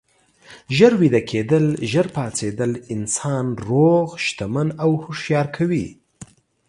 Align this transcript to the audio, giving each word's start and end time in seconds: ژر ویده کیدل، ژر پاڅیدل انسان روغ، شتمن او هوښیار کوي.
ژر 0.77 0.93
ویده 1.01 1.21
کیدل، 1.29 1.65
ژر 1.91 2.07
پاڅیدل 2.15 2.71
انسان 2.93 3.45
روغ، 3.67 4.07
شتمن 4.25 4.67
او 4.83 4.91
هوښیار 5.03 5.47
کوي. 5.55 5.87